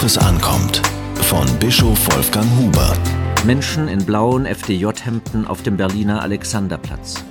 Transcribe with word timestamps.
worauf 0.00 0.06
es 0.06 0.16
ankommt. 0.16 0.80
Von 1.24 1.46
Bischof 1.58 2.14
Wolfgang 2.14 2.46
Huber. 2.56 2.96
Menschen 3.44 3.86
in 3.86 4.02
blauen 4.02 4.46
FDJ-Hemden 4.46 5.46
auf 5.46 5.62
dem 5.62 5.76
Berliner 5.76 6.22
Alexanderplatz. 6.22 7.22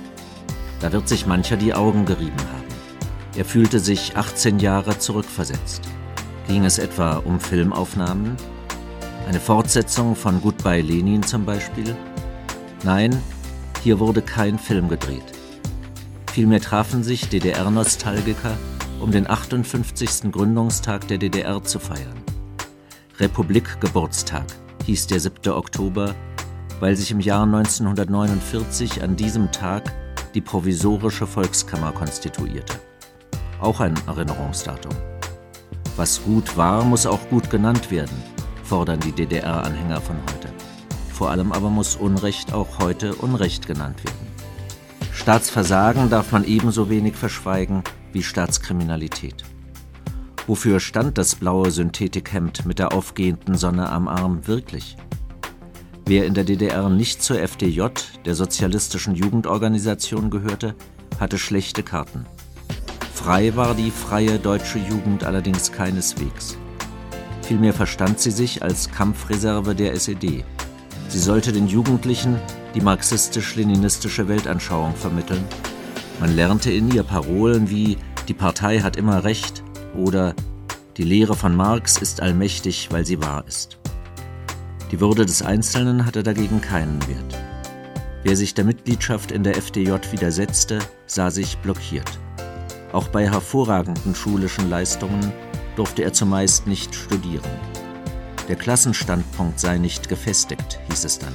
Da 0.78 0.92
wird 0.92 1.08
sich 1.08 1.26
mancher 1.26 1.56
die 1.56 1.74
Augen 1.74 2.04
gerieben 2.04 2.38
haben. 2.38 2.68
Er 3.36 3.44
fühlte 3.44 3.80
sich 3.80 4.16
18 4.16 4.60
Jahre 4.60 4.96
zurückversetzt. 4.96 5.82
Ging 6.46 6.64
es 6.64 6.78
etwa 6.78 7.16
um 7.16 7.40
Filmaufnahmen? 7.40 8.36
Eine 9.26 9.40
Fortsetzung 9.40 10.14
von 10.14 10.40
Goodbye 10.40 10.82
Lenin 10.82 11.24
zum 11.24 11.44
Beispiel? 11.44 11.96
Nein, 12.84 13.20
hier 13.82 13.98
wurde 13.98 14.22
kein 14.22 14.60
Film 14.60 14.88
gedreht. 14.88 15.32
Vielmehr 16.32 16.60
trafen 16.60 17.02
sich 17.02 17.28
DDR-Nostalgiker, 17.30 18.56
um 19.00 19.10
den 19.10 19.28
58. 19.28 20.30
Gründungstag 20.30 21.08
der 21.08 21.18
DDR 21.18 21.64
zu 21.64 21.80
feiern. 21.80 22.29
Republikgeburtstag 23.20 24.46
hieß 24.86 25.06
der 25.08 25.20
7. 25.20 25.52
Oktober, 25.52 26.14
weil 26.80 26.96
sich 26.96 27.10
im 27.10 27.20
Jahr 27.20 27.42
1949 27.42 29.02
an 29.02 29.14
diesem 29.14 29.52
Tag 29.52 29.92
die 30.32 30.40
provisorische 30.40 31.26
Volkskammer 31.26 31.92
konstituierte. 31.92 32.80
Auch 33.60 33.80
ein 33.80 33.94
Erinnerungsdatum. 34.06 34.92
Was 35.96 36.22
gut 36.22 36.56
war, 36.56 36.82
muss 36.82 37.04
auch 37.04 37.20
gut 37.28 37.50
genannt 37.50 37.90
werden, 37.90 38.16
fordern 38.64 39.00
die 39.00 39.12
DDR-Anhänger 39.12 40.00
von 40.00 40.16
heute. 40.16 40.48
Vor 41.12 41.30
allem 41.30 41.52
aber 41.52 41.68
muss 41.68 41.96
Unrecht 41.96 42.54
auch 42.54 42.78
heute 42.78 43.14
Unrecht 43.16 43.66
genannt 43.66 44.02
werden. 44.02 44.30
Staatsversagen 45.12 46.08
darf 46.08 46.32
man 46.32 46.44
ebenso 46.44 46.88
wenig 46.88 47.16
verschweigen 47.16 47.84
wie 48.14 48.22
Staatskriminalität. 48.22 49.44
Wofür 50.46 50.80
stand 50.80 51.18
das 51.18 51.34
blaue 51.34 51.70
Synthetikhemd 51.70 52.66
mit 52.66 52.78
der 52.78 52.92
aufgehenden 52.92 53.56
Sonne 53.56 53.88
am 53.88 54.08
Arm 54.08 54.46
wirklich? 54.46 54.96
Wer 56.06 56.26
in 56.26 56.34
der 56.34 56.44
DDR 56.44 56.88
nicht 56.88 57.22
zur 57.22 57.40
FDJ, 57.40 57.82
der 58.24 58.34
Sozialistischen 58.34 59.14
Jugendorganisation, 59.14 60.30
gehörte, 60.30 60.74
hatte 61.20 61.38
schlechte 61.38 61.82
Karten. 61.82 62.26
Frei 63.14 63.54
war 63.54 63.74
die 63.74 63.90
freie 63.90 64.38
deutsche 64.38 64.78
Jugend 64.78 65.24
allerdings 65.24 65.70
keineswegs. 65.70 66.56
Vielmehr 67.42 67.74
verstand 67.74 68.18
sie 68.18 68.30
sich 68.30 68.62
als 68.62 68.90
Kampfreserve 68.90 69.74
der 69.74 69.92
SED. 69.92 70.44
Sie 71.08 71.18
sollte 71.18 71.52
den 71.52 71.68
Jugendlichen 71.68 72.38
die 72.74 72.80
marxistisch-leninistische 72.80 74.26
Weltanschauung 74.26 74.94
vermitteln. 74.94 75.44
Man 76.18 76.34
lernte 76.34 76.70
in 76.70 76.90
ihr 76.90 77.02
Parolen 77.02 77.70
wie 77.70 77.98
die 78.28 78.34
Partei 78.34 78.80
hat 78.80 78.96
immer 78.96 79.24
Recht 79.24 79.64
oder 79.94 80.34
die 80.96 81.04
Lehre 81.04 81.34
von 81.34 81.56
Marx 81.56 81.96
ist 81.98 82.20
allmächtig, 82.20 82.88
weil 82.90 83.06
sie 83.06 83.22
wahr 83.22 83.44
ist. 83.46 83.78
Die 84.90 85.00
Würde 85.00 85.24
des 85.24 85.42
Einzelnen 85.42 86.04
hatte 86.04 86.22
dagegen 86.22 86.60
keinen 86.60 87.00
Wert. 87.08 87.38
Wer 88.22 88.36
sich 88.36 88.54
der 88.54 88.64
Mitgliedschaft 88.64 89.32
in 89.32 89.42
der 89.42 89.56
FDJ 89.56 89.92
widersetzte, 90.10 90.80
sah 91.06 91.30
sich 91.30 91.56
blockiert. 91.58 92.18
Auch 92.92 93.08
bei 93.08 93.30
hervorragenden 93.30 94.14
schulischen 94.14 94.68
Leistungen 94.68 95.32
durfte 95.76 96.02
er 96.02 96.12
zumeist 96.12 96.66
nicht 96.66 96.94
studieren. 96.94 97.50
Der 98.48 98.56
Klassenstandpunkt 98.56 99.60
sei 99.60 99.78
nicht 99.78 100.08
gefestigt, 100.08 100.80
hieß 100.90 101.04
es 101.04 101.18
dann. 101.18 101.32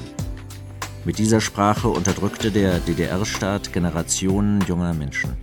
Mit 1.06 1.18
dieser 1.18 1.40
Sprache 1.40 1.88
unterdrückte 1.88 2.52
der 2.52 2.80
DDR-Staat 2.80 3.72
Generationen 3.72 4.62
junger 4.62 4.94
Menschen. 4.94 5.38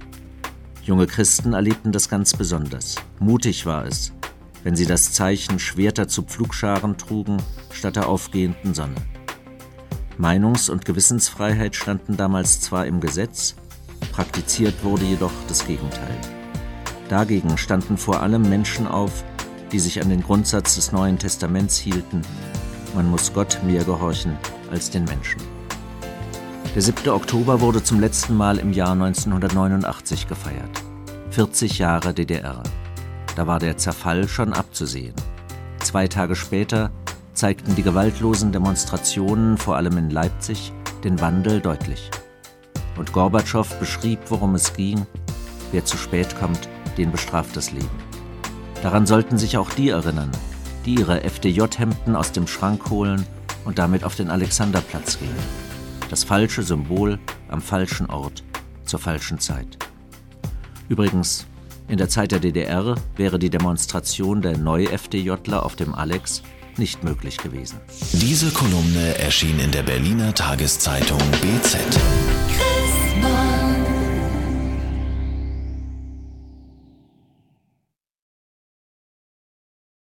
Junge 0.84 1.06
Christen 1.06 1.52
erlebten 1.52 1.92
das 1.92 2.08
ganz 2.08 2.34
besonders. 2.34 2.96
Mutig 3.20 3.66
war 3.66 3.86
es, 3.86 4.12
wenn 4.64 4.74
sie 4.74 4.86
das 4.86 5.12
Zeichen 5.12 5.60
Schwerter 5.60 6.08
zu 6.08 6.22
Pflugscharen 6.22 6.98
trugen 6.98 7.36
statt 7.70 7.94
der 7.94 8.08
aufgehenden 8.08 8.74
Sonne. 8.74 8.96
Meinungs- 10.18 10.68
und 10.68 10.84
Gewissensfreiheit 10.84 11.76
standen 11.76 12.16
damals 12.16 12.60
zwar 12.60 12.86
im 12.86 13.00
Gesetz, 13.00 13.54
praktiziert 14.10 14.82
wurde 14.82 15.04
jedoch 15.04 15.32
das 15.46 15.66
Gegenteil. 15.66 16.18
Dagegen 17.08 17.56
standen 17.58 17.96
vor 17.96 18.20
allem 18.20 18.42
Menschen 18.48 18.88
auf, 18.88 19.24
die 19.70 19.78
sich 19.78 20.02
an 20.02 20.10
den 20.10 20.22
Grundsatz 20.22 20.74
des 20.74 20.90
Neuen 20.90 21.18
Testaments 21.18 21.78
hielten, 21.78 22.22
man 22.94 23.08
muss 23.08 23.32
Gott 23.32 23.60
mehr 23.64 23.84
gehorchen 23.84 24.36
als 24.70 24.90
den 24.90 25.04
Menschen. 25.04 25.40
Der 26.74 26.80
7. 26.80 27.10
Oktober 27.10 27.60
wurde 27.60 27.84
zum 27.84 28.00
letzten 28.00 28.34
Mal 28.34 28.56
im 28.56 28.72
Jahr 28.72 28.92
1989 28.92 30.26
gefeiert. 30.26 30.82
40 31.28 31.78
Jahre 31.78 32.14
DDR. 32.14 32.62
Da 33.36 33.46
war 33.46 33.58
der 33.58 33.76
Zerfall 33.76 34.26
schon 34.26 34.54
abzusehen. 34.54 35.14
Zwei 35.80 36.08
Tage 36.08 36.34
später 36.34 36.90
zeigten 37.34 37.74
die 37.74 37.82
gewaltlosen 37.82 38.52
Demonstrationen, 38.52 39.58
vor 39.58 39.76
allem 39.76 39.98
in 39.98 40.08
Leipzig, 40.08 40.72
den 41.04 41.20
Wandel 41.20 41.60
deutlich. 41.60 42.10
Und 42.96 43.12
Gorbatschow 43.12 43.68
beschrieb, 43.78 44.20
worum 44.30 44.54
es 44.54 44.72
ging. 44.72 45.06
Wer 45.72 45.84
zu 45.84 45.98
spät 45.98 46.34
kommt, 46.38 46.70
den 46.96 47.12
bestraft 47.12 47.54
das 47.54 47.70
Leben. 47.72 47.98
Daran 48.82 49.04
sollten 49.04 49.36
sich 49.36 49.58
auch 49.58 49.68
die 49.68 49.90
erinnern, 49.90 50.30
die 50.86 50.94
ihre 50.94 51.22
FDJ-Hemden 51.22 52.16
aus 52.16 52.32
dem 52.32 52.46
Schrank 52.46 52.88
holen 52.88 53.26
und 53.66 53.78
damit 53.78 54.04
auf 54.04 54.16
den 54.16 54.30
Alexanderplatz 54.30 55.18
gehen. 55.18 55.61
Das 56.12 56.24
falsche 56.24 56.62
Symbol 56.62 57.18
am 57.48 57.62
falschen 57.62 58.10
Ort 58.10 58.44
zur 58.84 58.98
falschen 58.98 59.38
Zeit. 59.38 59.78
Übrigens, 60.90 61.46
in 61.88 61.96
der 61.96 62.10
Zeit 62.10 62.32
der 62.32 62.38
DDR 62.38 62.96
wäre 63.16 63.38
die 63.38 63.48
Demonstration 63.48 64.42
der 64.42 64.58
Neu-FDJler 64.58 65.64
auf 65.64 65.74
dem 65.74 65.94
Alex 65.94 66.42
nicht 66.76 67.02
möglich 67.02 67.38
gewesen. 67.38 67.80
Diese 68.12 68.50
Kolumne 68.50 69.16
erschien 69.20 69.58
in 69.58 69.70
der 69.70 69.84
Berliner 69.84 70.34
Tageszeitung 70.34 71.18
BZ. 71.40 71.78
Christmas. 72.58 74.01